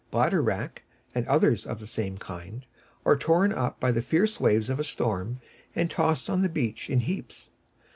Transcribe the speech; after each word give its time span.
The 0.01 0.09
Bladder 0.17 0.41
Wrack, 0.41 0.81
and 1.13 1.27
others 1.27 1.67
of 1.67 1.79
the 1.79 1.85
same 1.85 2.17
kind, 2.17 2.65
are 3.05 3.15
torn 3.15 3.51
up 3.53 3.79
by 3.79 3.91
the 3.91 4.01
fierce 4.01 4.39
waves 4.39 4.67
in 4.67 4.79
a 4.79 4.83
storm, 4.83 5.41
and 5.75 5.91
tossed 5.91 6.27
on 6.27 6.41
the 6.41 6.49
beach 6.49 6.89
in 6.89 7.01
heaps. 7.01 7.51